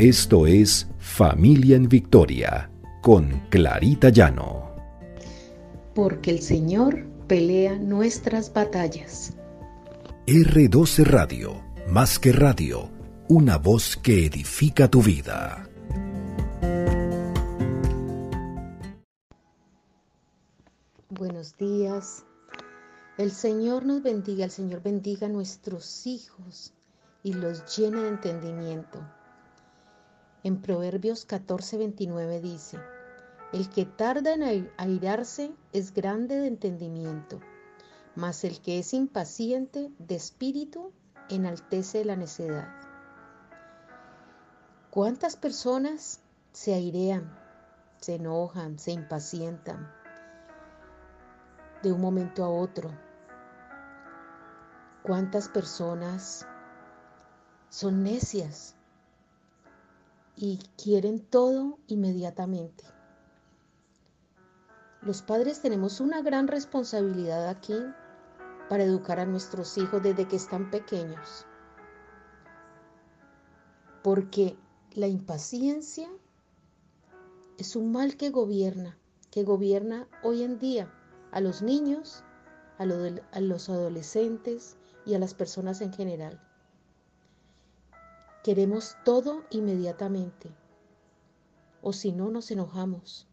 [0.00, 2.70] Esto es Familia en Victoria
[3.02, 4.74] con Clarita Llano.
[5.94, 9.34] Porque el Señor pelea nuestras batallas.
[10.26, 12.88] R12 Radio, más que radio,
[13.28, 15.68] una voz que edifica tu vida.
[21.10, 22.24] Buenos días.
[23.18, 26.72] El Señor nos bendiga, el Señor bendiga a nuestros hijos
[27.22, 29.19] y los llene de entendimiento.
[30.42, 32.78] En Proverbios 14:29 dice,
[33.52, 37.40] el que tarda en airarse es grande de entendimiento,
[38.14, 40.92] mas el que es impaciente de espíritu
[41.28, 42.68] enaltece la necedad.
[44.90, 46.20] ¿Cuántas personas
[46.52, 47.36] se airean,
[48.00, 49.92] se enojan, se impacientan
[51.82, 52.90] de un momento a otro?
[55.02, 56.46] ¿Cuántas personas
[57.68, 58.74] son necias
[60.36, 62.84] y quieren todo inmediatamente?
[65.02, 67.78] Los padres tenemos una gran responsabilidad aquí
[68.68, 71.46] para educar a nuestros hijos desde que están pequeños.
[74.02, 74.56] Porque
[74.92, 76.08] la impaciencia
[77.58, 78.98] es un mal que gobierna,
[79.30, 80.92] que gobierna hoy en día
[81.32, 82.24] a los niños,
[82.78, 86.40] a, los adolescentes y a las personas en general.
[88.42, 90.50] Queremos todo inmediatamente,
[91.82, 93.26] o si no nos enojamos,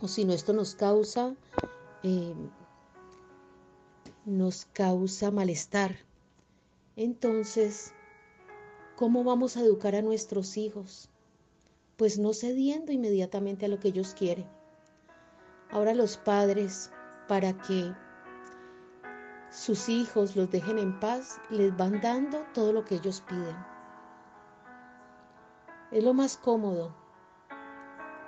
[0.00, 1.34] o si no esto nos causa,
[2.02, 2.34] eh,
[4.24, 5.96] nos causa malestar.
[6.96, 7.92] Entonces,
[8.96, 11.10] ¿Cómo vamos a educar a nuestros hijos?
[11.96, 14.46] Pues no cediendo inmediatamente a lo que ellos quieren.
[15.72, 16.92] Ahora los padres,
[17.26, 17.92] para que
[19.50, 23.56] sus hijos los dejen en paz, les van dando todo lo que ellos piden.
[25.94, 26.92] Es lo más cómodo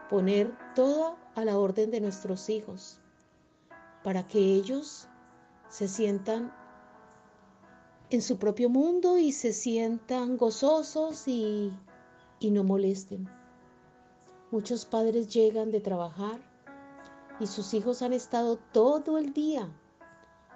[0.09, 3.01] poner todo a la orden de nuestros hijos
[4.05, 5.09] para que ellos
[5.69, 6.55] se sientan
[8.11, 11.73] en su propio mundo y se sientan gozosos y,
[12.39, 13.29] y no molesten.
[14.53, 16.39] Muchos padres llegan de trabajar
[17.41, 19.69] y sus hijos han estado todo el día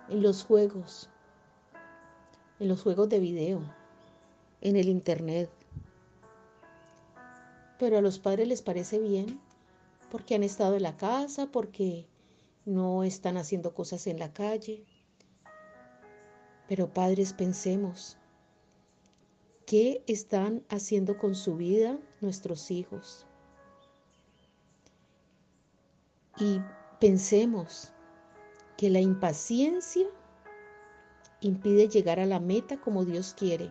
[0.09, 1.11] en los juegos,
[2.61, 3.63] en los juegos de video,
[4.61, 5.51] en el internet.
[7.81, 9.41] Pero a los padres les parece bien
[10.11, 12.07] porque han estado en la casa, porque
[12.67, 14.85] no están haciendo cosas en la calle.
[16.69, 18.19] Pero padres, pensemos,
[19.65, 23.25] ¿qué están haciendo con su vida nuestros hijos?
[26.39, 26.61] Y
[27.01, 27.93] pensemos
[28.77, 30.07] que la impaciencia
[31.41, 33.71] impide llegar a la meta como Dios quiere.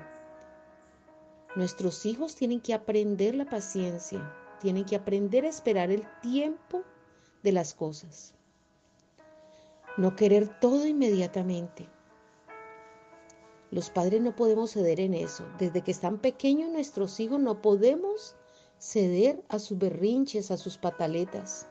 [1.56, 6.84] Nuestros hijos tienen que aprender la paciencia, tienen que aprender a esperar el tiempo
[7.42, 8.36] de las cosas.
[9.98, 11.90] No querer todo inmediatamente.
[13.72, 15.44] Los padres no podemos ceder en eso.
[15.58, 18.36] Desde que están pequeños nuestros hijos no podemos
[18.78, 21.68] ceder a sus berrinches, a sus pataletas.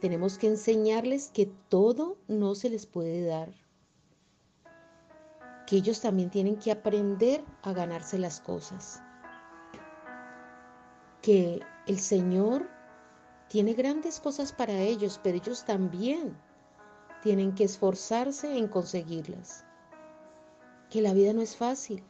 [0.00, 3.65] Tenemos que enseñarles que todo no se les puede dar.
[5.66, 9.02] Que ellos también tienen que aprender a ganarse las cosas.
[11.22, 12.68] Que el Señor
[13.48, 16.36] tiene grandes cosas para ellos, pero ellos también
[17.22, 19.66] tienen que esforzarse en conseguirlas
[20.90, 22.02] que la vida no es fácil,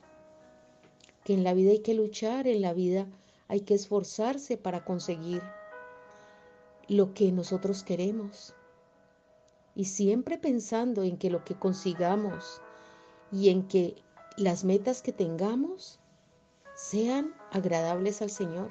[1.25, 3.07] que en la vida hay que luchar, en la vida
[3.49, 5.43] hay que esforzarse para conseguir
[6.89, 8.55] lo que nosotros queremos.
[9.75, 12.63] Y siempre pensando en que lo que consigamos
[13.33, 13.97] y en que
[14.37, 15.99] las metas que tengamos
[16.75, 18.71] sean agradables al Señor.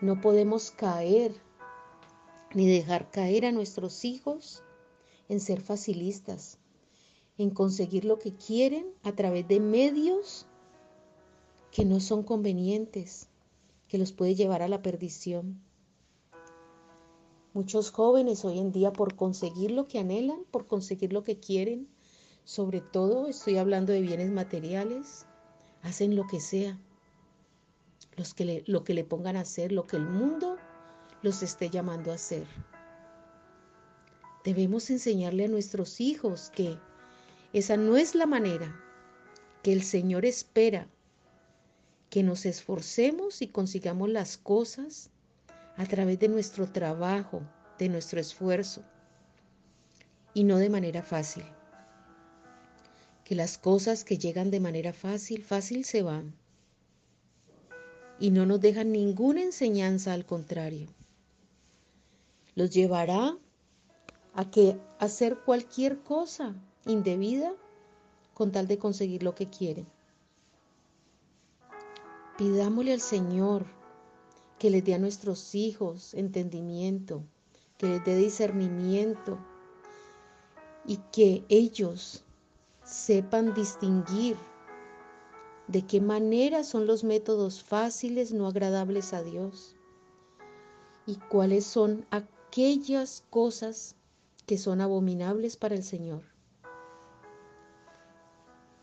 [0.00, 1.32] No podemos caer
[2.54, 4.62] ni dejar caer a nuestros hijos
[5.28, 6.58] en ser facilistas,
[7.36, 10.46] en conseguir lo que quieren a través de medios
[11.70, 13.28] que no son convenientes,
[13.88, 15.60] que los puede llevar a la perdición.
[17.52, 21.88] Muchos jóvenes hoy en día por conseguir lo que anhelan, por conseguir lo que quieren,
[22.48, 25.26] sobre todo estoy hablando de bienes materiales,
[25.82, 26.78] hacen lo que sea,
[28.16, 30.56] los que lo que le pongan a hacer, lo que el mundo
[31.20, 32.46] los esté llamando a hacer.
[34.44, 36.78] Debemos enseñarle a nuestros hijos que
[37.52, 38.74] esa no es la manera
[39.62, 40.88] que el Señor espera
[42.08, 45.10] que nos esforcemos y consigamos las cosas
[45.76, 47.42] a través de nuestro trabajo,
[47.78, 48.82] de nuestro esfuerzo,
[50.32, 51.44] y no de manera fácil.
[53.28, 56.34] Que las cosas que llegan de manera fácil, fácil se van.
[58.20, 60.88] y no nos deja ninguna enseñanza al contrario.
[62.54, 63.36] Los llevará
[64.34, 66.54] a que hacer cualquier cosa
[66.86, 67.52] indebida
[68.34, 69.86] con tal de conseguir lo que quieren.
[72.36, 73.66] Pidámosle al Señor
[74.58, 77.22] que les dé a nuestros hijos entendimiento,
[77.76, 79.38] que les dé discernimiento
[80.86, 82.24] y que ellos
[82.88, 84.36] sepan distinguir
[85.66, 89.76] de qué manera son los métodos fáciles, no agradables a Dios
[91.06, 93.94] y cuáles son aquellas cosas
[94.46, 96.22] que son abominables para el Señor.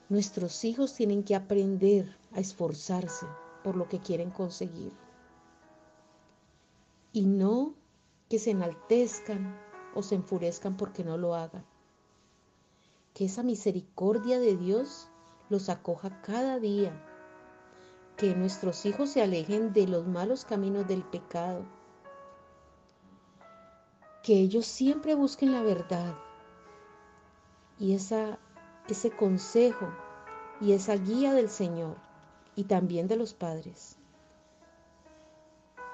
[0.09, 3.25] Nuestros hijos tienen que aprender a esforzarse
[3.63, 4.93] por lo que quieren conseguir
[7.11, 7.73] y no
[8.29, 9.59] que se enaltezcan
[9.95, 11.65] o se enfurezcan porque no lo hagan.
[13.15, 15.07] Que esa misericordia de Dios
[15.49, 16.91] los acoja cada día.
[18.17, 21.65] Que nuestros hijos se alejen de los malos caminos del pecado.
[24.21, 26.13] Que ellos siempre busquen la verdad
[27.79, 28.37] y esa,
[28.89, 29.87] ese consejo
[30.59, 31.95] y esa guía del Señor
[32.57, 33.95] y también de los padres.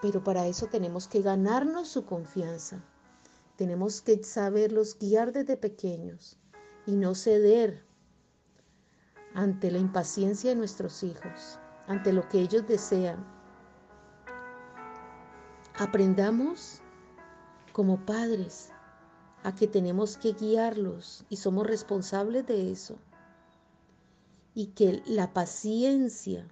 [0.02, 2.84] Pero para eso tenemos que ganarnos su confianza.
[3.58, 6.41] Tenemos que saberlos guiar desde pequeños
[6.86, 7.84] y no ceder
[9.34, 13.26] ante la impaciencia de nuestros hijos, ante lo que ellos desean.
[15.78, 16.82] Aprendamos
[17.72, 18.72] como padres
[19.44, 22.98] a que tenemos que guiarlos y somos responsables de eso.
[24.54, 26.46] Y que la paciencia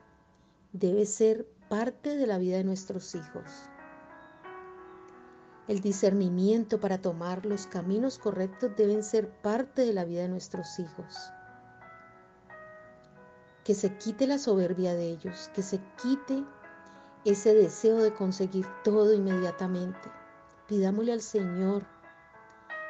[0.71, 3.68] debe ser parte de la vida de nuestros hijos.
[5.69, 10.79] El discernimiento para tomar los caminos correctos deben ser parte de la vida de nuestros
[10.79, 11.15] hijos.
[13.63, 16.43] Que se quite la soberbia de ellos, que se quite
[17.23, 20.09] ese deseo de conseguir todo inmediatamente.
[20.67, 21.85] Pidámosle al Señor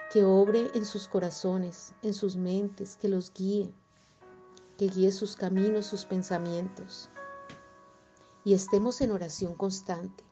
[0.09, 3.73] que obre en sus corazones, en sus mentes, que los guíe,
[4.77, 7.09] que guíe sus caminos, sus pensamientos
[8.45, 10.28] y estemos en oración constante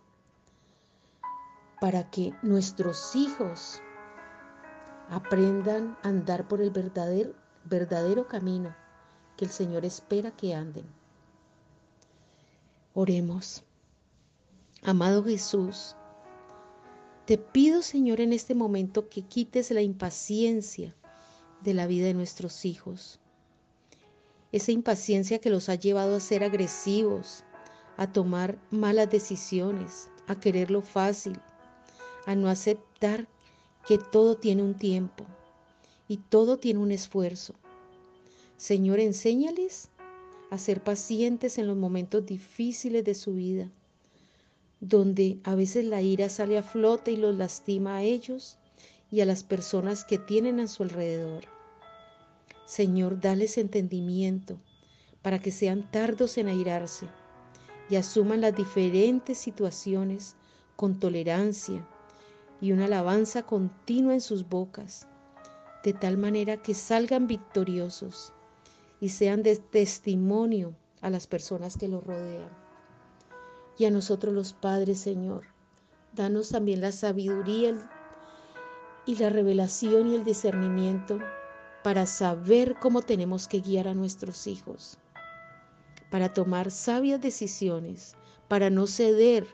[1.79, 3.81] para que nuestros hijos
[5.09, 7.33] aprendan a andar por el verdadero,
[7.65, 8.75] verdadero camino
[9.35, 10.85] que el Señor espera que anden.
[12.94, 13.63] Oremos.
[14.83, 15.95] Amado Jesús,
[17.25, 20.95] te pido Señor en este momento que quites la impaciencia
[21.62, 23.19] de la vida de nuestros hijos.
[24.51, 27.44] Esa impaciencia que los ha llevado a ser agresivos,
[27.97, 31.39] a tomar malas decisiones, a querer lo fácil,
[32.27, 33.25] a no aceptar
[33.88, 35.25] que todo tiene un tiempo
[36.09, 37.56] y todo tiene un esfuerzo.
[38.57, 39.88] Señor, enséñales
[40.51, 43.71] a ser pacientes en los momentos difíciles de su vida,
[44.81, 48.57] donde a veces la ira sale a flote y los lastima a ellos
[49.09, 51.45] y a las personas que tienen a su alrededor.
[52.65, 54.59] Señor, dales entendimiento
[55.21, 57.07] para que sean tardos en airarse
[57.89, 60.35] y asuman las diferentes situaciones
[60.75, 61.88] con tolerancia
[62.62, 65.07] y una alabanza continua en sus bocas,
[65.83, 68.33] de tal manera que salgan victoriosos
[69.00, 72.50] y sean de testimonio a las personas que los rodean.
[73.77, 75.43] Y a nosotros los padres, Señor,
[76.13, 77.75] danos también la sabiduría
[79.05, 81.20] y la revelación y el discernimiento
[81.84, 84.98] para saber cómo tenemos que guiar a nuestros hijos
[86.10, 88.15] para tomar sabias decisiones,
[88.48, 89.48] para no ceder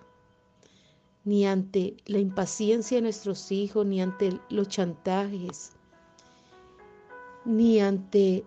[1.26, 5.72] ni ante la impaciencia de nuestros hijos, ni ante los chantajes,
[7.46, 8.46] ni ante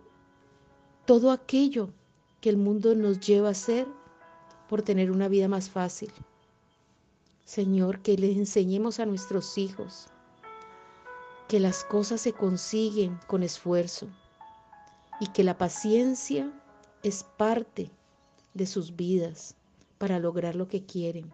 [1.07, 1.91] todo aquello
[2.41, 3.87] que el mundo nos lleva a hacer
[4.69, 6.13] por tener una vida más fácil.
[7.45, 10.09] Señor, que les enseñemos a nuestros hijos
[11.49, 14.09] que las cosas se consiguen con esfuerzo
[15.21, 16.53] y que la paciencia
[17.03, 17.91] es parte
[18.55, 19.55] de sus vidas
[19.99, 21.31] para lograr lo que quieren.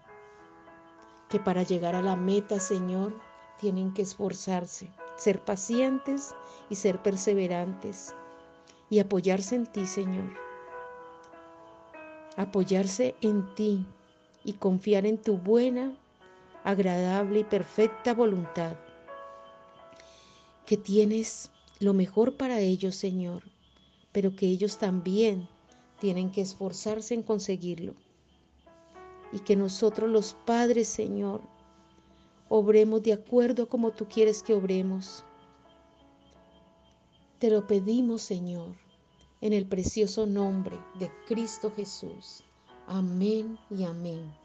[1.32, 3.18] Que para llegar a la meta, Señor,
[3.58, 6.34] tienen que esforzarse, ser pacientes
[6.68, 8.14] y ser perseverantes
[8.90, 10.34] y apoyarse en ti, Señor.
[12.36, 13.86] Apoyarse en ti
[14.44, 15.96] y confiar en tu buena,
[16.64, 18.76] agradable y perfecta voluntad.
[20.66, 23.42] Que tienes lo mejor para ellos, Señor,
[24.12, 25.48] pero que ellos también
[25.98, 27.94] tienen que esforzarse en conseguirlo.
[29.32, 31.40] Y que nosotros los padres, Señor,
[32.48, 35.24] obremos de acuerdo como tú quieres que obremos.
[37.38, 38.76] Te lo pedimos, Señor,
[39.40, 42.44] en el precioso nombre de Cristo Jesús.
[42.86, 44.41] Amén y amén.